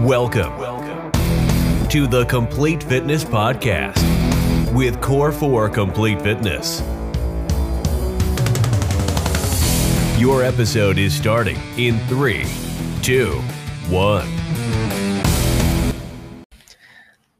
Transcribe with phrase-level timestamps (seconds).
[0.00, 3.96] Welcome, Welcome to the Complete Fitness Podcast
[4.74, 6.82] with Core 4 Complete Fitness.
[10.20, 12.44] Your episode is starting in three,
[13.00, 13.40] two,
[13.88, 14.28] one.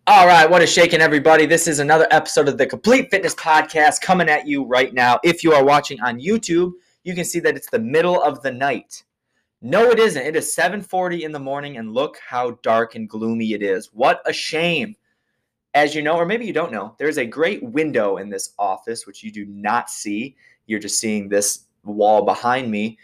[0.07, 1.45] All right, what is shaking, everybody?
[1.45, 5.21] This is another episode of the Complete Fitness Podcast coming at you right now.
[5.23, 6.73] If you are watching on YouTube,
[7.05, 9.05] you can see that it's the middle of the night.
[9.69, 10.25] No, it isn't.
[10.25, 13.93] It is 7:40 in the morning, and look how dark and gloomy it is.
[13.93, 14.95] What a shame.
[15.75, 19.09] As you know, or maybe you don't know, there's a great window in this office,
[19.09, 20.37] which you do not see.
[20.67, 22.97] You're just seeing this wall behind me.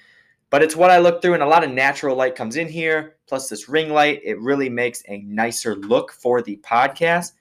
[0.51, 3.17] But it's what I look through, and a lot of natural light comes in here,
[3.27, 4.21] plus this ring light.
[4.23, 7.33] It really makes a nicer look for the podcast.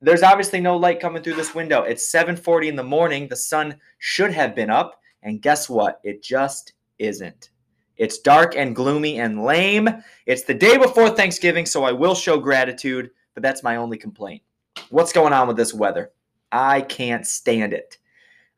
[0.00, 1.82] There's obviously no light coming through this window.
[1.82, 3.28] It's 7:40 in the morning.
[3.28, 6.00] The sun should have been up, and guess what?
[6.02, 7.50] It just isn't.
[7.98, 9.88] It's dark and gloomy and lame.
[10.26, 14.42] It's the day before Thanksgiving, so I will show gratitude, but that's my only complaint.
[14.90, 16.12] What's going on with this weather?
[16.52, 17.98] I can't stand it.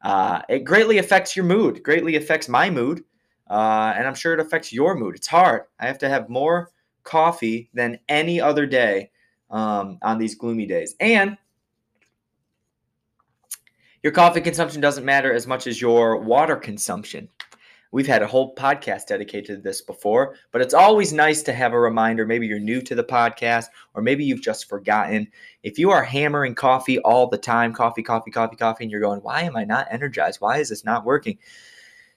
[0.02, 3.02] Uh, it greatly affects your mood, greatly affects my mood,
[3.48, 5.16] uh, and I'm sure it affects your mood.
[5.16, 5.62] It's hard.
[5.78, 6.70] I have to have more
[7.02, 9.10] coffee than any other day
[9.50, 10.94] um, on these gloomy days.
[11.00, 11.36] And
[14.02, 17.28] your coffee consumption doesn't matter as much as your water consumption.
[17.92, 21.72] We've had a whole podcast dedicated to this before, but it's always nice to have
[21.72, 22.24] a reminder.
[22.24, 25.26] Maybe you're new to the podcast, or maybe you've just forgotten.
[25.64, 29.20] If you are hammering coffee all the time, coffee, coffee, coffee, coffee, and you're going,
[29.20, 30.40] why am I not energized?
[30.40, 31.38] Why is this not working?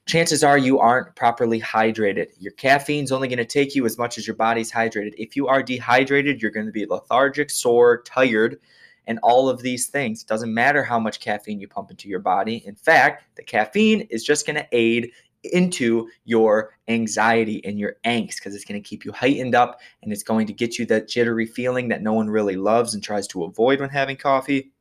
[0.06, 2.28] Chances are you aren't properly hydrated.
[2.38, 5.14] Your caffeine's only going to take you as much as your body's hydrated.
[5.18, 8.60] If you are dehydrated, you're going to be lethargic, sore, tired,
[9.08, 10.22] and all of these things.
[10.22, 12.64] It doesn't matter how much caffeine you pump into your body.
[12.66, 15.12] In fact, the caffeine is just going to aid
[15.52, 20.12] into your anxiety and your angst because it's going to keep you heightened up and
[20.12, 23.28] it's going to get you that jittery feeling that no one really loves and tries
[23.28, 24.72] to avoid when having coffee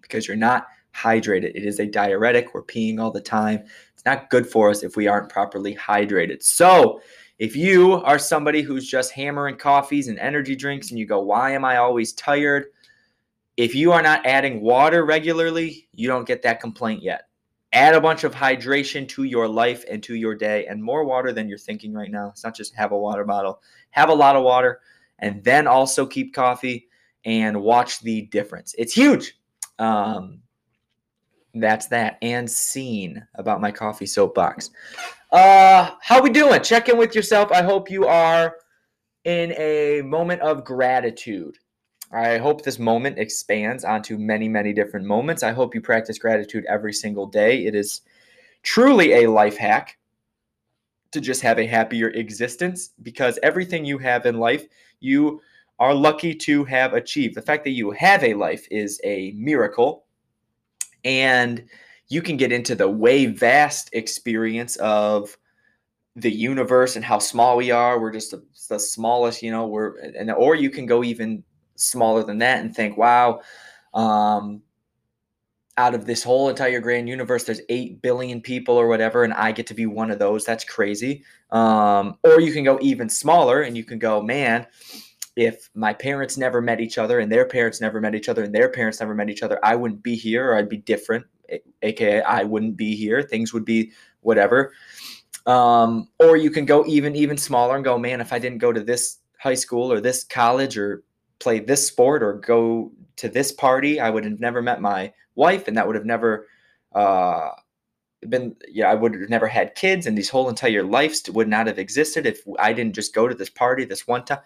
[0.00, 1.54] because you're not hydrated.
[1.54, 2.54] It is a diuretic.
[2.54, 3.64] We're peeing all the time.
[3.94, 6.42] It's not good for us if we aren't properly hydrated.
[6.42, 7.00] So,
[7.38, 11.52] if you are somebody who's just hammering coffees and energy drinks and you go, Why
[11.52, 12.66] am I always tired?
[13.56, 17.28] If you are not adding water regularly, you don't get that complaint yet
[17.72, 21.32] add a bunch of hydration to your life and to your day and more water
[21.32, 22.28] than you're thinking right now.
[22.28, 23.60] It's not just have a water bottle,
[23.90, 24.80] have a lot of water
[25.18, 26.88] and then also keep coffee
[27.24, 28.74] and watch the difference.
[28.76, 29.38] It's huge.
[29.78, 30.40] Um,
[31.54, 34.70] that's that and seen about my coffee soapbox.
[35.30, 36.62] Uh, how we doing?
[36.62, 37.50] Check in with yourself.
[37.52, 38.56] I hope you are
[39.24, 41.58] in a moment of gratitude.
[42.12, 45.42] I hope this moment expands onto many, many different moments.
[45.42, 47.64] I hope you practice gratitude every single day.
[47.64, 48.02] It is
[48.62, 49.98] truly a life hack
[51.12, 54.66] to just have a happier existence because everything you have in life,
[55.00, 55.40] you
[55.78, 57.34] are lucky to have achieved.
[57.34, 60.04] The fact that you have a life is a miracle.
[61.04, 61.64] And
[62.08, 65.36] you can get into the way vast experience of
[66.14, 67.98] the universe and how small we are.
[67.98, 71.42] We're just the, the smallest, you know, we're and or you can go even
[71.82, 73.40] smaller than that and think, wow,
[73.94, 74.62] um,
[75.78, 79.52] out of this whole entire grand universe, there's 8 billion people or whatever, and I
[79.52, 80.44] get to be one of those.
[80.44, 81.24] That's crazy.
[81.50, 84.66] Um, or you can go even smaller and you can go, man,
[85.34, 88.54] if my parents never met each other and their parents never met each other and
[88.54, 91.24] their parents never met each other, I wouldn't be here or I'd be different,
[91.82, 93.22] aka I wouldn't be here.
[93.22, 94.72] Things would be whatever.
[95.46, 98.72] Um, or you can go even even smaller and go, man, if I didn't go
[98.72, 101.02] to this high school or this college or
[101.42, 105.68] play this sport or go to this party, I would have never met my wife,
[105.68, 106.46] and that would have never
[106.94, 107.50] uh,
[108.28, 108.56] been.
[108.68, 111.78] Yeah, I would have never had kids, and these whole entire lives would not have
[111.78, 114.40] existed if I didn't just go to this party this one time.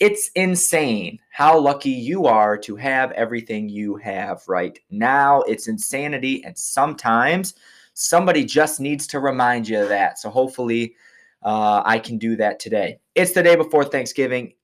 [0.00, 5.42] It's insane how lucky you are to have everything you have right now.
[5.42, 7.54] It's insanity, and sometimes
[7.94, 10.18] somebody just needs to remind you of that.
[10.18, 10.96] So hopefully,
[11.42, 12.98] uh, I can do that today.
[13.14, 14.54] It's the day before Thanksgiving.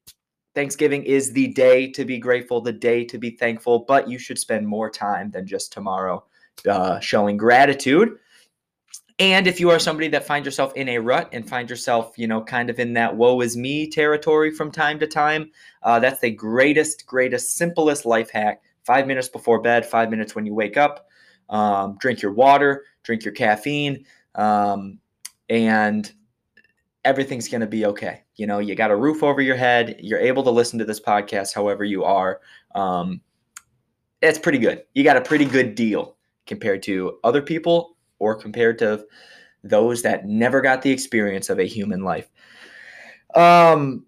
[0.55, 4.38] Thanksgiving is the day to be grateful, the day to be thankful, but you should
[4.38, 6.25] spend more time than just tomorrow
[6.69, 8.19] uh, showing gratitude.
[9.20, 12.26] And if you are somebody that finds yourself in a rut and find yourself, you
[12.26, 15.50] know, kind of in that woe is me territory from time to time,
[15.82, 18.62] uh, that's the greatest, greatest, simplest life hack.
[18.85, 21.06] Five minutes before bed, five minutes when you wake up.
[21.50, 24.06] Um, drink your water, drink your caffeine,
[24.37, 24.99] um,
[25.50, 26.11] and
[27.05, 28.23] everything's going to be okay.
[28.41, 29.97] You know, you got a roof over your head.
[30.01, 32.41] You're able to listen to this podcast however you are.
[32.75, 33.21] Um,
[34.23, 34.85] it's pretty good.
[34.95, 36.17] You got a pretty good deal
[36.47, 39.05] compared to other people or compared to
[39.63, 42.31] those that never got the experience of a human life.
[43.35, 44.07] Um,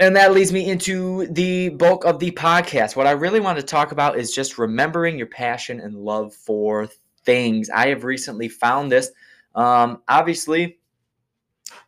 [0.00, 2.96] and that leads me into the bulk of the podcast.
[2.96, 6.88] What I really want to talk about is just remembering your passion and love for
[7.26, 7.68] things.
[7.68, 9.10] I have recently found this.
[9.54, 10.78] Um, obviously,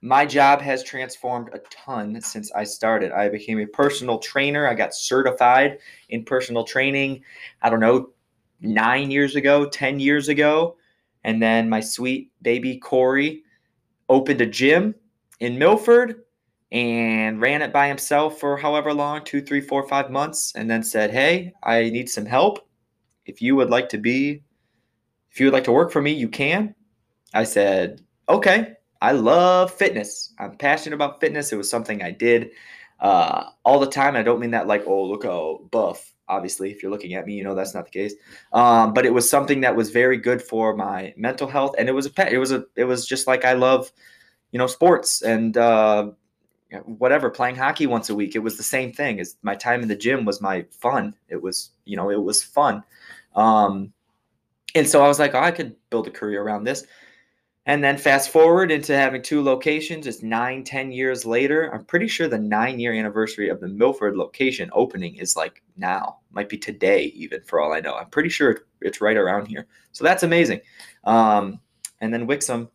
[0.01, 3.13] my job has transformed a ton since I started.
[3.13, 4.67] I became a personal trainer.
[4.67, 5.79] I got certified
[6.09, 7.23] in personal training,
[7.63, 8.11] I don't know,
[8.61, 10.77] nine years ago, 10 years ago.
[11.25, 13.43] And then my sweet baby Corey
[14.09, 14.95] opened a gym
[15.41, 16.23] in Milford
[16.71, 20.83] and ran it by himself for however long two, three, four, five months and then
[20.83, 22.69] said, Hey, I need some help.
[23.27, 24.43] If you would like to be,
[25.31, 26.75] if you would like to work for me, you can.
[27.35, 28.75] I said, Okay.
[29.01, 30.33] I love fitness.
[30.39, 31.53] I'm passionate about fitness.
[31.53, 32.51] It was something I did
[33.01, 34.17] uh, all the time.
[34.17, 36.13] I don't mean that like, oh, look how buff.
[36.31, 38.13] Obviously, if you're looking at me, you know that's not the case.
[38.53, 41.93] Um, but it was something that was very good for my mental health, and it
[41.93, 42.33] was a pet.
[42.33, 42.67] It was a.
[42.77, 43.91] It was just like I love,
[44.53, 46.11] you know, sports and uh,
[46.85, 47.31] whatever.
[47.31, 48.37] Playing hockey once a week.
[48.37, 49.21] It was the same thing.
[49.21, 51.15] As my time in the gym was my fun.
[51.31, 52.85] It was, you know, it was fun.
[53.35, 53.95] Um,
[54.75, 56.85] and so I was like, oh, I could build a career around this.
[57.69, 61.71] And then fast forward into having two locations, it's nine, ten years later.
[61.75, 66.21] I'm pretty sure the nine year anniversary of the Milford location opening is like now,
[66.31, 67.95] might be today, even for all I know.
[67.95, 69.67] I'm pretty sure it's right around here.
[69.93, 70.63] So that's amazing.
[71.05, 71.61] Um,
[72.01, 72.71] and then Wixom,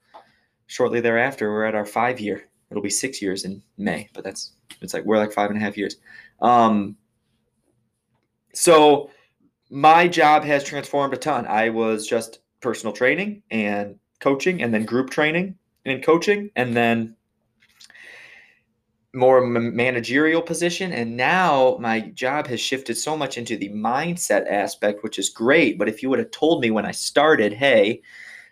[0.67, 2.43] shortly thereafter, we're at our five year.
[2.69, 4.51] It'll be six years in May, but that's
[4.81, 5.95] it's like we're like five and a half years.
[6.39, 6.95] Um,
[8.53, 9.09] so
[9.71, 11.47] my job has transformed a ton.
[11.47, 15.55] I was just personal training and coaching and then group training
[15.85, 17.15] and coaching and then
[19.13, 20.91] more managerial position.
[20.91, 25.77] And now my job has shifted so much into the mindset aspect which is great.
[25.77, 28.01] But if you would have told me when i started hey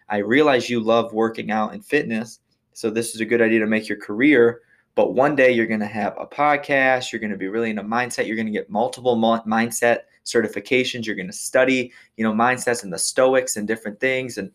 [0.10, 2.40] i realize you love working out and fitness
[2.74, 4.62] so this is a good idea to make your career.
[4.94, 7.80] But one day you're going to have a podcast you're going to be really in
[7.80, 12.34] a mindset you're going to get multiple mindset certifications you're going to study you know
[12.34, 14.38] mindsets and the stoics and different things.
[14.38, 14.52] And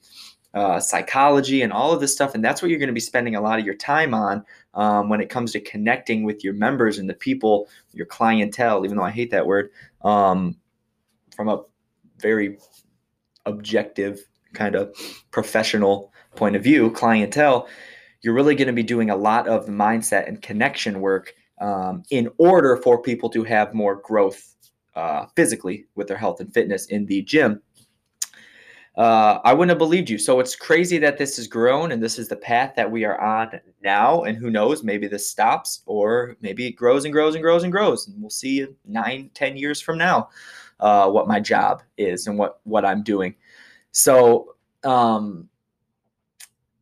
[0.56, 2.34] uh, psychology and all of this stuff.
[2.34, 4.42] And that's what you're going to be spending a lot of your time on
[4.72, 8.96] um, when it comes to connecting with your members and the people, your clientele, even
[8.96, 9.68] though I hate that word,
[10.00, 10.56] um,
[11.36, 11.62] from a
[12.20, 12.56] very
[13.44, 14.96] objective, kind of
[15.30, 17.68] professional point of view, clientele,
[18.22, 22.02] you're really going to be doing a lot of the mindset and connection work um,
[22.10, 24.54] in order for people to have more growth
[24.94, 27.60] uh, physically with their health and fitness in the gym
[28.96, 30.16] uh, I wouldn't have believed you.
[30.16, 33.20] So it's crazy that this has grown and this is the path that we are
[33.20, 34.22] on now.
[34.22, 37.72] And who knows, maybe this stops or maybe it grows and grows and grows and
[37.72, 38.08] grows.
[38.08, 40.30] And we'll see nine, ten years from now
[40.80, 43.34] uh, what my job is and what, what I'm doing.
[43.92, 45.48] So um,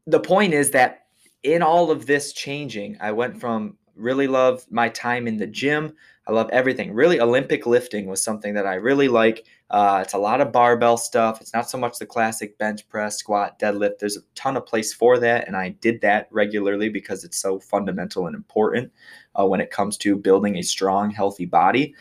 [0.07, 1.07] the point is that
[1.43, 5.95] in all of this changing, I went from really love my time in the gym.
[6.27, 6.95] I love everything.
[6.95, 9.45] Really, Olympic lifting was something that I really like.
[9.69, 11.41] Uh, it's a lot of barbell stuff.
[11.41, 13.99] It's not so much the classic bench press, squat, deadlift.
[13.99, 17.61] There's a ton of place for that, and I did that regularly because it's so
[17.61, 18.91] fundamental and important
[19.39, 21.95] uh, when it comes to building a strong, healthy body.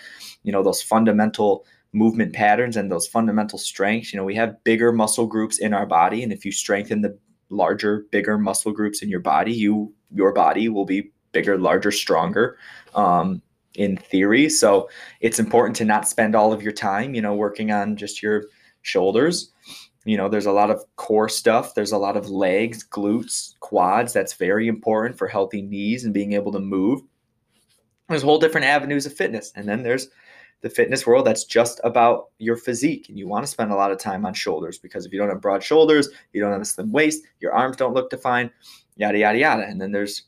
[0.43, 4.13] You know, those fundamental movement patterns and those fundamental strengths.
[4.13, 7.17] You know, we have bigger muscle groups in our body, and if you strengthen the
[7.49, 12.57] larger, bigger muscle groups in your body, you your body will be bigger, larger, stronger.
[12.95, 13.41] Um,
[13.75, 14.49] in theory.
[14.49, 14.89] So
[15.19, 18.45] it's important to not spend all of your time, you know, working on just your
[18.81, 19.51] shoulders.
[20.05, 21.75] You know, there's a lot of core stuff.
[21.75, 24.13] There's a lot of legs, glutes, quads.
[24.13, 27.01] That's very important for healthy knees and being able to move.
[28.09, 29.53] There's whole different avenues of fitness.
[29.55, 30.09] And then there's
[30.61, 33.07] the fitness world that's just about your physique.
[33.09, 35.29] And you want to spend a lot of time on shoulders because if you don't
[35.29, 38.49] have broad shoulders, you don't have a slim waist, your arms don't look defined,
[38.95, 39.63] yada, yada, yada.
[39.63, 40.23] And then there's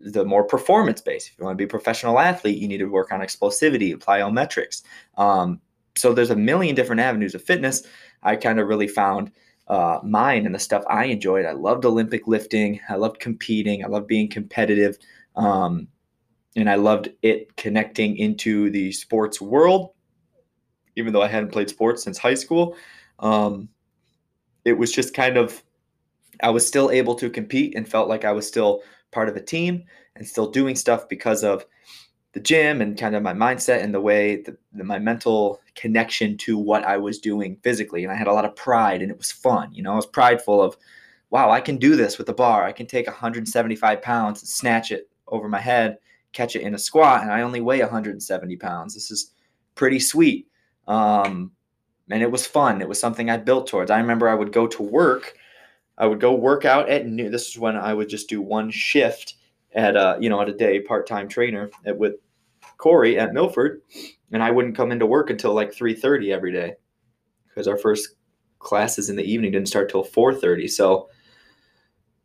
[0.00, 1.28] the more performance based.
[1.28, 4.82] If you want to be a professional athlete, you need to work on explosivity, plyometrics.
[5.16, 5.60] Um,
[5.96, 7.82] so there's a million different avenues of fitness.
[8.22, 9.32] I kind of really found
[9.68, 11.44] uh, mine and the stuff I enjoyed.
[11.44, 12.80] I loved Olympic lifting.
[12.88, 13.84] I loved competing.
[13.84, 14.98] I loved being competitive.
[15.36, 15.88] Um,
[16.56, 19.90] and I loved it connecting into the sports world,
[20.96, 22.76] even though I hadn't played sports since high school.
[23.18, 23.68] Um,
[24.64, 25.62] it was just kind of,
[26.42, 29.40] I was still able to compete and felt like I was still part of a
[29.40, 29.84] team
[30.16, 31.64] and still doing stuff because of
[32.32, 36.56] the gym and kind of my mindset and the way the, my mental connection to
[36.56, 38.04] what I was doing physically.
[38.04, 39.72] And I had a lot of pride and it was fun.
[39.72, 40.76] You know, I was prideful of,
[41.30, 42.64] wow, I can do this with a bar.
[42.64, 45.98] I can take 175 pounds and snatch it over my head,
[46.32, 48.94] catch it in a squat, and I only weigh 170 pounds.
[48.94, 49.32] This is
[49.74, 50.46] pretty sweet.
[50.86, 51.52] Um,
[52.10, 52.80] and it was fun.
[52.80, 53.90] It was something I built towards.
[53.90, 55.34] I remember I would go to work
[56.00, 57.30] I would go work out at noon.
[57.30, 59.34] This is when I would just do one shift
[59.72, 62.14] at a, you know, at a day, part-time trainer at, with
[62.78, 63.82] Corey at Milford,
[64.32, 66.76] and I wouldn't come into work until like 3:30 every day
[67.46, 68.16] because our first
[68.58, 70.70] classes in the evening didn't start till 4:30.
[70.70, 71.10] So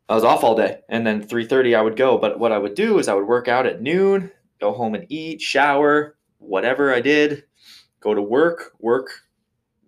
[0.08, 2.16] I was off all day, and then 3:30 I would go.
[2.16, 5.04] But what I would do is I would work out at noon, go home and
[5.10, 7.44] eat, shower, whatever I did,
[8.00, 9.10] go to work, work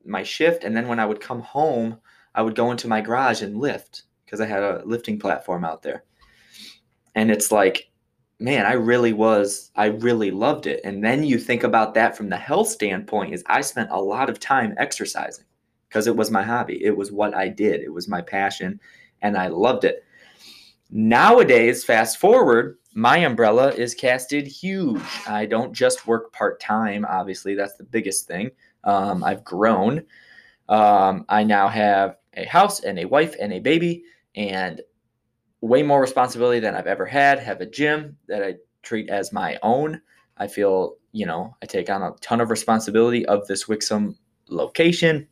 [0.05, 2.01] my shift, and then when I would come home,
[2.35, 5.83] I would go into my garage and lift because I had a lifting platform out
[5.83, 6.05] there.
[7.15, 7.91] And it's like,
[8.39, 10.81] man, I really was, I really loved it.
[10.85, 14.31] And then you think about that from the health standpoint is I spent a lot
[14.31, 15.45] of time exercising
[15.89, 16.85] because it was my hobby.
[16.85, 17.81] It was what I did.
[17.81, 18.79] It was my passion
[19.23, 20.05] and I loved it.
[20.91, 25.03] Nowadays, fast forward, my umbrella is casted huge.
[25.27, 28.51] I don't just work part time, obviously, that's the biggest thing.
[28.85, 30.05] Um, I've grown.
[30.69, 34.81] Um, I now have a house and a wife and a baby and
[35.61, 37.39] way more responsibility than I've ever had.
[37.39, 40.01] Have a gym that I treat as my own.
[40.37, 44.17] I feel, you know, I take on a ton of responsibility of this Wixom
[44.49, 45.27] location.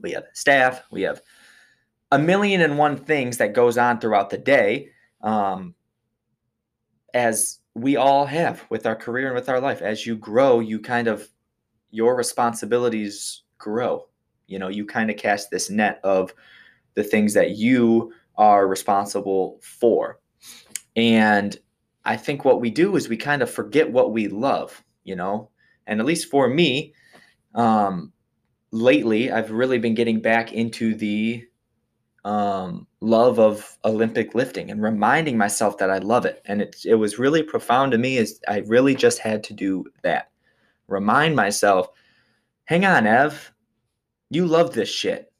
[0.00, 0.82] We have staff.
[0.90, 1.22] We have
[2.12, 4.88] a million and one things that goes on throughout the day,
[5.22, 5.74] um,
[7.12, 9.82] as we all have with our career and with our life.
[9.82, 11.28] As you grow, you kind of
[11.90, 14.06] your responsibilities grow.
[14.48, 16.34] You know, you kind of cast this net of
[16.94, 20.18] the things that you are responsible for.
[20.96, 21.56] And
[22.04, 25.50] I think what we do is we kind of forget what we love, you know?
[25.86, 26.94] And at least for me,
[27.54, 28.12] um,
[28.72, 31.44] lately, I've really been getting back into the
[32.24, 36.42] um, love of Olympic lifting and reminding myself that I love it.
[36.46, 39.84] And it, it was really profound to me is I really just had to do
[40.02, 40.30] that.
[40.88, 41.88] Remind myself,
[42.64, 43.52] hang on, Ev,
[44.30, 45.32] you love this shit.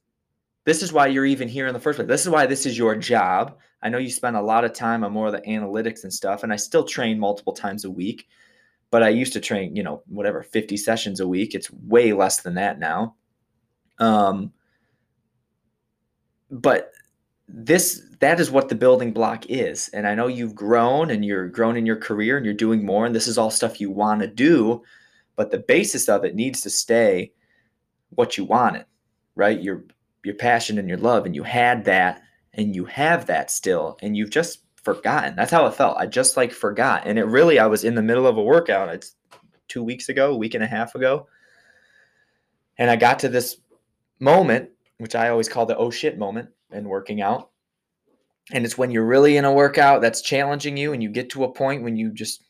[0.65, 2.09] This is why you're even here in the first place.
[2.09, 3.59] This is why this is your job.
[3.83, 6.43] I know you spend a lot of time on more of the analytics and stuff,
[6.43, 8.27] and I still train multiple times a week,
[8.91, 11.55] but I used to train, you know, whatever, 50 sessions a week.
[11.55, 13.15] It's way less than that now.
[13.99, 14.53] Um,
[16.51, 16.93] but
[17.49, 21.49] this that is what the building block is and i know you've grown and you're
[21.49, 24.21] grown in your career and you're doing more and this is all stuff you want
[24.21, 24.83] to do
[25.35, 27.33] but the basis of it needs to stay
[28.11, 28.85] what you wanted
[29.39, 29.63] right?
[29.63, 29.85] Your
[30.25, 32.21] your passion and your love and you had that
[32.53, 35.37] and you have that still and you've just forgotten.
[35.37, 35.97] That's how it felt.
[35.97, 37.07] I just like forgot.
[37.07, 39.15] And it really i was in the middle of a workout it's
[39.69, 41.29] two weeks ago a week and a half ago.
[42.77, 43.57] And i got to this
[44.21, 47.51] moment which i always call the oh shit moment in working out.
[48.51, 51.45] And it's when you're really in a workout that's challenging you and you get to
[51.45, 52.43] a point when you just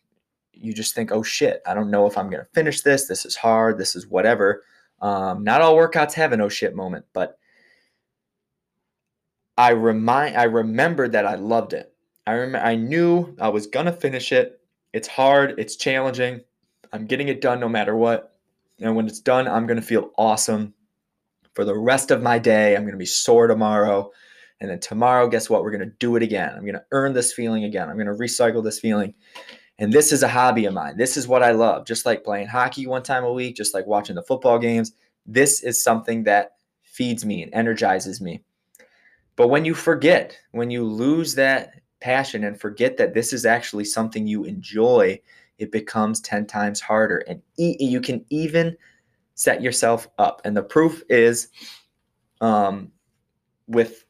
[0.53, 3.25] you just think oh shit i don't know if i'm going to finish this this
[3.25, 4.65] is hard this is whatever
[5.01, 7.39] um, not all workouts have an oh shit moment but
[9.59, 11.93] I remind I remembered that I loved it.
[12.29, 14.61] I I knew I was gonna finish it.
[14.93, 16.43] It's hard, it's challenging.
[16.93, 18.37] I'm getting it done no matter what.
[18.81, 20.75] And when it's done, I'm gonna feel awesome
[21.55, 22.77] for the rest of my day.
[22.77, 24.13] I'm gonna be sore tomorrow.
[24.61, 25.65] And then tomorrow, guess what?
[25.65, 26.55] We're gonna do it again.
[26.57, 27.91] I'm gonna earn this feeling again.
[27.91, 29.13] I'm gonna recycle this feeling.
[29.79, 30.97] And this is a hobby of mine.
[30.97, 31.87] This is what I love.
[31.87, 34.93] Just like playing hockey one time a week, just like watching the football games.
[35.25, 38.43] This is something that feeds me and energizes me.
[39.37, 43.85] But when you forget, when you lose that passion and forget that this is actually
[43.85, 45.21] something you enjoy,
[45.59, 47.19] it becomes 10 times harder.
[47.29, 48.77] And e- you can even
[49.35, 50.43] set yourself up.
[50.45, 51.49] And the proof is
[52.41, 52.91] um,
[53.69, 54.05] with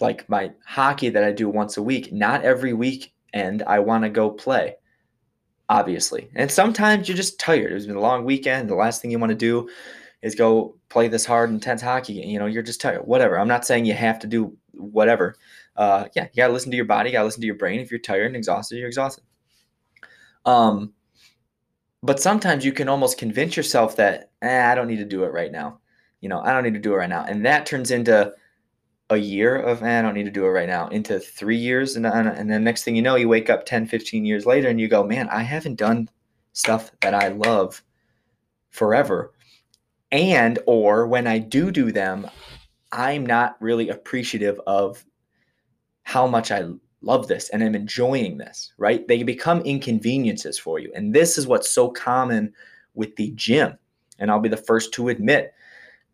[0.00, 4.04] like my hockey that I do once a week, not every week and I want
[4.04, 4.76] to go play,
[5.68, 6.28] obviously.
[6.34, 7.72] And sometimes you're just tired.
[7.72, 8.68] It's been a long weekend.
[8.68, 9.68] The last thing you want to do
[10.22, 12.14] is go play this hard, intense hockey.
[12.14, 13.06] You know, you're just tired.
[13.06, 13.38] Whatever.
[13.38, 15.36] I'm not saying you have to do whatever.
[15.76, 17.10] Uh, yeah, you gotta listen to your body.
[17.10, 17.80] You gotta listen to your brain.
[17.80, 19.24] If you're tired and exhausted, you're exhausted.
[20.44, 20.92] Um,
[22.02, 25.32] but sometimes you can almost convince yourself that eh, I don't need to do it
[25.32, 25.80] right now.
[26.20, 28.32] You know, I don't need to do it right now, and that turns into
[29.10, 31.96] a year of eh, I don't need to do it right now into three years,
[31.96, 34.80] and and then next thing you know, you wake up 10, 15 years later, and
[34.80, 36.08] you go, man, I haven't done
[36.52, 37.82] stuff that I love
[38.70, 39.32] forever.
[40.12, 42.30] And or when i do do them
[42.92, 45.04] i'm not really appreciative of
[46.04, 46.64] how much i
[47.02, 49.06] love this and i'm enjoying this right?
[49.08, 50.92] They become inconveniences for you.
[50.94, 52.52] And this is what's so common
[52.94, 53.76] with the gym.
[54.18, 55.52] And i'll be the first to admit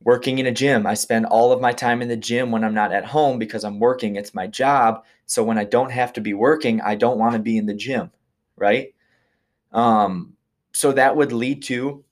[0.05, 0.87] working in a gym.
[0.87, 3.65] I spend all of my time in the gym when i'm not at home because
[3.65, 4.17] i'm working.
[4.17, 5.05] It's my job.
[5.27, 7.75] So when i don't have to be working i don't want to be in the
[7.75, 8.11] gym
[8.57, 8.95] right?
[9.73, 10.35] Um
[10.73, 12.03] so that would lead to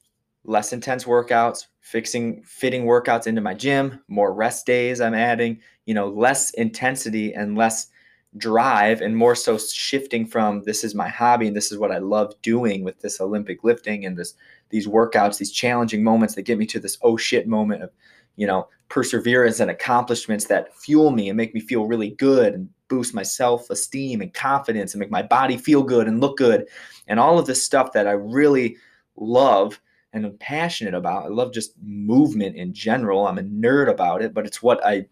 [0.45, 5.95] less intense workouts, fixing fitting workouts into my gym, more rest days I'm adding, you
[5.95, 7.89] know, less intensity and less
[8.37, 11.99] drive and more so shifting from this is my hobby and this is what I
[11.99, 14.35] love doing with this Olympic lifting and this
[14.71, 17.91] these workouts, these challenging moments that get me to this oh shit moment of,
[18.37, 22.69] you know, perseverance and accomplishments that fuel me and make me feel really good and
[22.89, 26.67] boost my self-esteem and confidence and make my body feel good and look good
[27.07, 28.77] and all of this stuff that I really
[29.17, 29.81] love
[30.13, 31.25] and I'm passionate about.
[31.25, 33.29] I love just movement in general.
[33.29, 35.07] I'm a nerd about it, but it's what I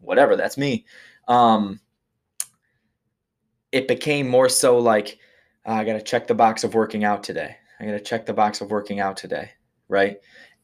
[0.00, 0.86] whatever, that's me.
[1.26, 1.80] Um
[3.72, 5.18] it became more so like
[5.66, 7.56] uh, I got to check the box of working out today.
[7.82, 9.50] I got to check the box of working out today,
[9.88, 10.18] right?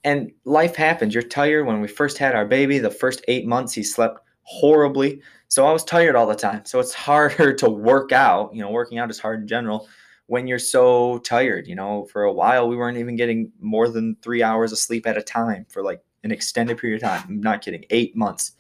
[0.05, 1.13] And life happens.
[1.13, 1.67] You're tired.
[1.67, 5.21] When we first had our baby, the first eight months, he slept horribly.
[5.49, 6.65] So I was tired all the time.
[6.65, 8.55] So it's harder to work out.
[8.55, 9.89] You know, working out is hard in general
[10.27, 11.67] when you're so tired.
[11.67, 15.07] You know, for a while, we weren't even getting more than three hours of sleep
[15.07, 17.25] at a time for like an extended period of time.
[17.29, 18.53] I'm not kidding, eight months.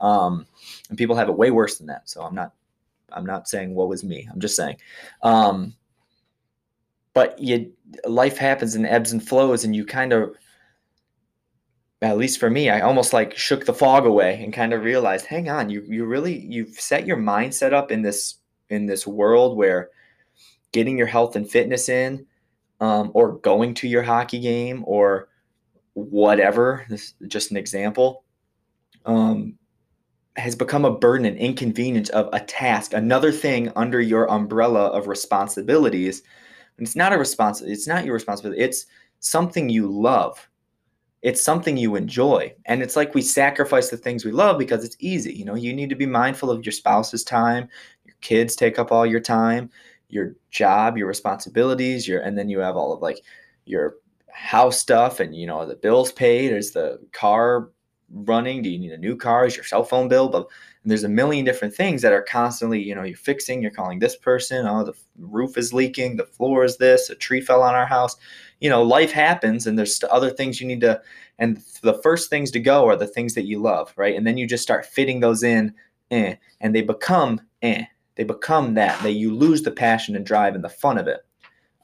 [0.00, 0.46] Um,
[0.88, 2.08] and people have it way worse than that.
[2.08, 2.52] So I'm not
[3.12, 4.28] I'm not saying what was me.
[4.32, 4.76] I'm just saying.
[5.22, 5.74] Um,
[7.16, 7.72] but you
[8.06, 10.36] life happens and ebbs and flows, and you kind of,
[12.02, 15.24] at least for me, I almost like shook the fog away and kind of realized,
[15.24, 18.34] hang on, you you really you've set your mindset up in this
[18.68, 19.88] in this world where
[20.72, 22.26] getting your health and fitness in,
[22.80, 25.30] um, or going to your hockey game or
[25.94, 26.84] whatever.
[26.90, 28.24] This is just an example.
[29.06, 29.54] Um,
[30.36, 35.08] has become a burden and inconvenience of a task, another thing under your umbrella of
[35.08, 36.22] responsibilities.
[36.78, 38.86] And it's not a responsibility, it's not your responsibility, it's
[39.20, 40.48] something you love.
[41.22, 42.54] It's something you enjoy.
[42.66, 45.32] And it's like we sacrifice the things we love because it's easy.
[45.32, 47.68] You know, you need to be mindful of your spouse's time,
[48.04, 49.70] your kids take up all your time,
[50.08, 53.22] your job, your responsibilities, your and then you have all of like
[53.64, 53.96] your
[54.30, 57.70] house stuff and you know the bills paid, is the car
[58.12, 58.62] running?
[58.62, 59.46] Do you need a new car?
[59.46, 60.28] Is your cell phone bill?
[60.28, 60.46] But
[60.84, 64.16] there's a million different things that are constantly, you know, you're fixing, you're calling this
[64.16, 67.86] person, oh, the roof is leaking, the floor is this, a tree fell on our
[67.86, 68.16] house.
[68.60, 71.00] You know, life happens and there's other things you need to,
[71.38, 74.14] and the first things to go are the things that you love, right?
[74.14, 75.74] And then you just start fitting those in,
[76.12, 80.54] eh, and they become, eh, they become that, that you lose the passion and drive
[80.54, 81.20] and the fun of it.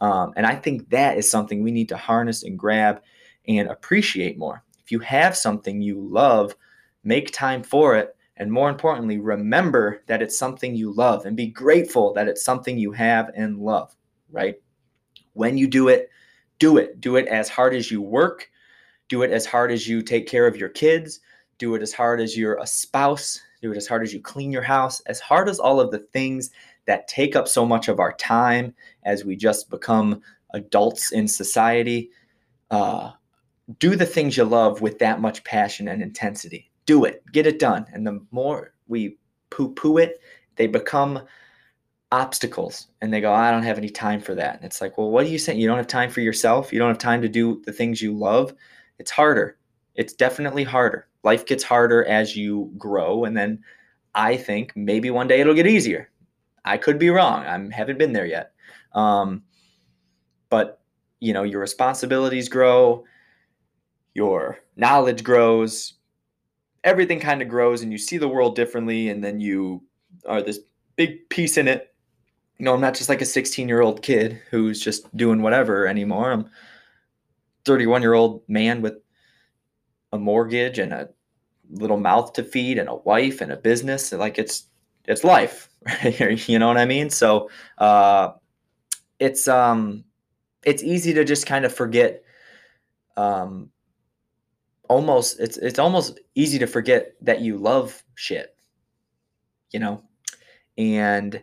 [0.00, 3.02] Um, and I think that is something we need to harness and grab
[3.48, 6.54] and appreciate more you have something you love,
[7.02, 8.14] make time for it.
[8.36, 12.78] And more importantly, remember that it's something you love and be grateful that it's something
[12.78, 13.96] you have and love,
[14.30, 14.56] right?
[15.32, 16.10] When you do it,
[16.58, 17.00] do it.
[17.00, 18.50] Do it as hard as you work.
[19.08, 21.20] Do it as hard as you take care of your kids.
[21.58, 23.40] Do it as hard as you're a spouse.
[23.62, 25.00] Do it as hard as you clean your house.
[25.02, 26.50] As hard as all of the things
[26.86, 28.74] that take up so much of our time
[29.04, 30.20] as we just become
[30.52, 32.10] adults in society.
[32.70, 33.12] Uh,
[33.78, 36.70] do the things you love with that much passion and intensity.
[36.86, 37.86] Do it, get it done.
[37.92, 39.16] And the more we
[39.50, 40.20] poo poo it,
[40.56, 41.22] they become
[42.10, 44.56] obstacles and they go, I don't have any time for that.
[44.56, 45.58] And it's like, well, what are you saying?
[45.58, 46.72] You don't have time for yourself?
[46.72, 48.52] You don't have time to do the things you love?
[48.98, 49.56] It's harder.
[49.94, 51.08] It's definitely harder.
[51.22, 53.24] Life gets harder as you grow.
[53.24, 53.62] And then
[54.14, 56.10] I think maybe one day it'll get easier.
[56.64, 57.44] I could be wrong.
[57.44, 58.52] I haven't been there yet.
[58.92, 59.42] Um,
[60.50, 60.80] but,
[61.20, 63.04] you know, your responsibilities grow
[64.14, 65.94] your knowledge grows,
[66.84, 69.82] everything kind of grows, and you see the world differently, and then you
[70.26, 70.60] are this
[70.96, 71.94] big piece in it.
[72.58, 75.86] You know, I'm not just like a 16 year old kid who's just doing whatever
[75.86, 76.30] anymore.
[76.30, 76.50] I'm
[77.64, 78.94] 31 year old man with
[80.12, 81.08] a mortgage and a
[81.70, 84.12] little mouth to feed and a wife and a business.
[84.12, 84.66] Like it's
[85.06, 86.20] it's life, right?
[86.48, 87.10] you know what I mean?
[87.10, 88.32] So uh,
[89.18, 90.04] it's um
[90.64, 92.22] it's easy to just kind of forget
[93.16, 93.71] um
[94.92, 98.52] almost it's it's almost easy to forget that you love shit
[99.72, 100.02] you know?
[100.78, 101.42] And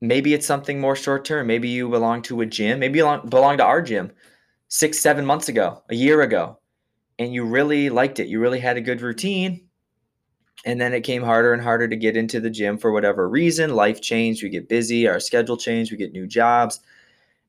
[0.00, 1.46] maybe it's something more short term.
[1.46, 2.78] Maybe you belong to a gym.
[2.78, 4.12] Maybe you belong, belong to our gym
[4.68, 6.58] six seven months ago a year ago
[7.18, 8.28] and you really liked it.
[8.28, 9.62] You really had a good routine.
[10.64, 13.74] And then it came harder and harder to get into the gym for whatever reason.
[13.74, 14.42] Life changed.
[14.42, 15.06] We get busy.
[15.06, 15.92] Our schedule changed.
[15.92, 16.80] We get new jobs.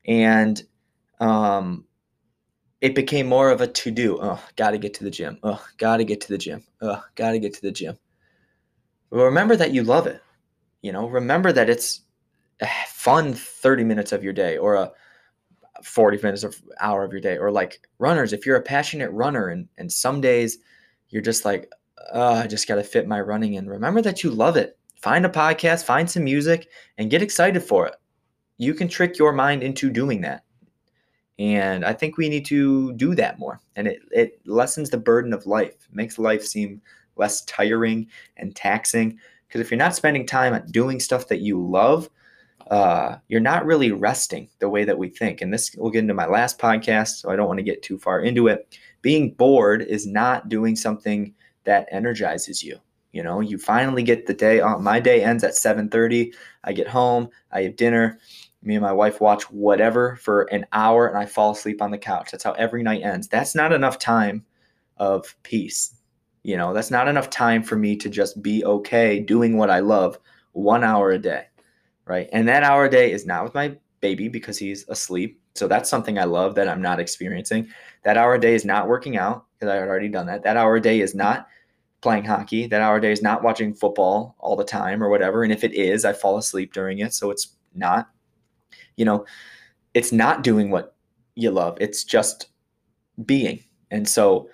[0.06, 0.62] And
[1.18, 1.84] um,
[2.80, 4.18] it became more of a to do.
[4.20, 5.38] Oh, got to get to the gym.
[5.42, 6.62] Oh, got to get to the gym.
[6.80, 7.98] Oh, got to get to the gym.
[9.10, 10.22] Well, remember that you love it.
[10.82, 12.02] You know, remember that it's
[12.60, 14.92] a fun 30 minutes of your day or a
[15.82, 19.48] 40 minutes of hour of your day or like runners if you're a passionate runner
[19.48, 20.58] and and some days
[21.08, 21.70] you're just like
[22.12, 25.24] oh, i just got to fit my running in remember that you love it find
[25.24, 27.94] a podcast find some music and get excited for it
[28.56, 30.42] you can trick your mind into doing that
[31.38, 33.60] and I think we need to do that more.
[33.76, 36.82] And it, it lessens the burden of life, makes life seem
[37.16, 42.10] less tiring and taxing Because if you're not spending time doing stuff that you love,
[42.70, 45.40] uh, you're not really resting the way that we think.
[45.40, 47.98] And this will get into my last podcast, so I don't want to get too
[47.98, 48.76] far into it.
[49.00, 52.78] Being bored is not doing something that energizes you.
[53.12, 54.60] You know, you finally get the day.
[54.60, 56.32] Uh, my day ends at 7:30.
[56.64, 57.30] I get home.
[57.52, 58.18] I have dinner.
[58.62, 61.98] Me and my wife watch whatever for an hour, and I fall asleep on the
[61.98, 62.30] couch.
[62.30, 63.28] That's how every night ends.
[63.28, 64.44] That's not enough time
[64.96, 65.94] of peace.
[66.42, 69.80] You know, that's not enough time for me to just be okay doing what I
[69.80, 70.18] love
[70.52, 71.46] one hour a day
[72.08, 72.28] right?
[72.32, 75.40] And that hour a day is not with my baby because he's asleep.
[75.54, 77.68] So that's something I love that I'm not experiencing.
[78.02, 80.42] That hour a day is not working out because I had already done that.
[80.42, 81.46] That hour a day is not
[82.00, 82.66] playing hockey.
[82.66, 85.42] That hour a day is not watching football all the time or whatever.
[85.42, 87.12] And if it is, I fall asleep during it.
[87.12, 88.08] So it's not,
[88.98, 89.24] you know,
[89.94, 90.96] it's not doing what
[91.36, 91.78] you love.
[91.80, 92.48] It's just
[93.24, 93.62] being.
[93.90, 94.50] And so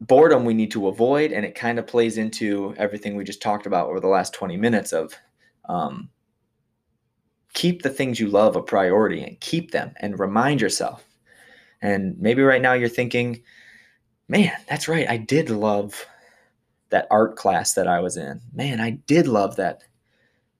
[0.00, 1.30] boredom we need to avoid.
[1.30, 4.56] And it kind of plays into everything we just talked about over the last 20
[4.56, 5.14] minutes of
[5.68, 6.08] um,
[7.52, 11.04] keep the things you love a priority and keep them and remind yourself.
[11.82, 13.42] And maybe right now you're thinking,
[14.28, 15.08] man, that's right.
[15.08, 16.06] I did love
[16.88, 18.40] that art class that I was in.
[18.52, 19.82] Man, I did love that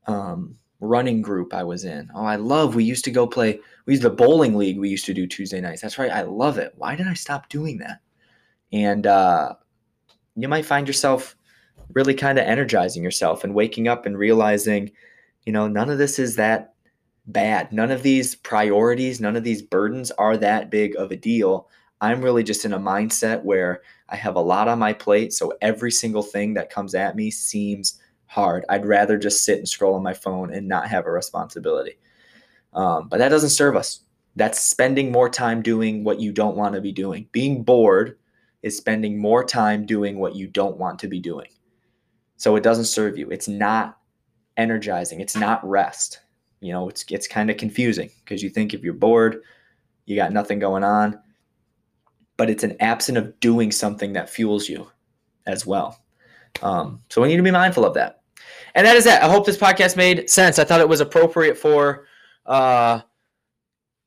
[0.06, 2.10] um, running group I was in.
[2.12, 5.06] Oh, I love, we used to go play, we used the bowling league we used
[5.06, 5.80] to do Tuesday nights.
[5.80, 6.10] That's right.
[6.10, 6.72] I love it.
[6.76, 8.00] Why did I stop doing that?
[8.72, 9.54] And uh,
[10.34, 11.36] you might find yourself
[11.94, 14.90] really kind of energizing yourself and waking up and realizing,
[15.46, 16.74] you know, none of this is that
[17.26, 17.72] bad.
[17.72, 21.68] None of these priorities, none of these burdens are that big of a deal.
[22.00, 25.32] I'm really just in a mindset where I have a lot on my plate.
[25.32, 28.00] So every single thing that comes at me seems
[28.32, 28.64] hard.
[28.68, 31.98] I'd rather just sit and scroll on my phone and not have a responsibility.
[32.72, 34.00] Um, but that doesn't serve us.
[34.36, 37.28] That's spending more time doing what you don't want to be doing.
[37.32, 38.18] Being bored
[38.62, 41.48] is spending more time doing what you don't want to be doing.
[42.38, 43.28] So it doesn't serve you.
[43.30, 43.98] It's not
[44.56, 45.20] energizing.
[45.20, 46.20] It's not rest
[46.62, 49.42] you know, it's it's kind of confusing because you think if you're bored,
[50.06, 51.18] you got nothing going on,
[52.36, 54.88] but it's an absence of doing something that fuels you
[55.44, 55.98] as well.
[56.62, 58.21] Um, so we need to be mindful of that.
[58.74, 59.22] And that is that.
[59.22, 60.58] I hope this podcast made sense.
[60.58, 62.06] I thought it was appropriate for
[62.46, 63.00] uh,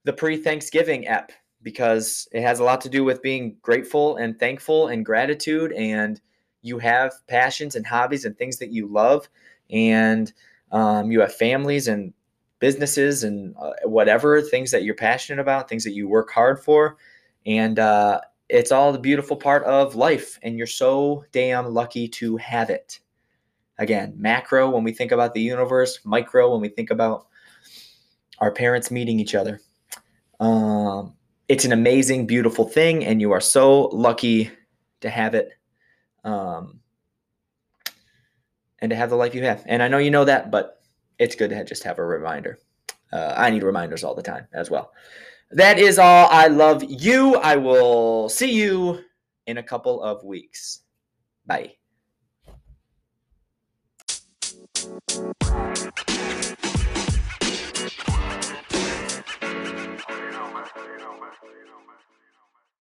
[0.03, 4.87] the pre-Thanksgiving app because it has a lot to do with being grateful and thankful
[4.87, 6.21] and gratitude and
[6.61, 9.27] you have passions and hobbies and things that you love
[9.69, 10.31] and
[10.71, 12.13] um, you have families and
[12.59, 16.97] businesses and uh, whatever things that you're passionate about, things that you work hard for.
[17.45, 20.39] And uh, it's all the beautiful part of life.
[20.41, 22.99] And you're so damn lucky to have it.
[23.77, 27.27] Again, macro when we think about the universe, micro when we think about
[28.39, 29.59] our parents meeting each other.
[30.39, 31.13] Um,
[31.47, 34.51] it's an amazing, beautiful thing, and you are so lucky
[35.01, 35.51] to have it.
[36.23, 36.79] Um,
[38.79, 39.63] and to have the life you have.
[39.65, 40.83] And I know you know that, but
[41.17, 42.59] it's good to just have a reminder.
[43.11, 44.91] Uh, I need reminders all the time as well.
[45.51, 46.27] That is all.
[46.29, 47.35] I love you.
[47.35, 49.03] I will see you
[49.47, 50.81] in a couple of weeks.
[51.45, 51.75] Bye.
[55.15, 55.94] you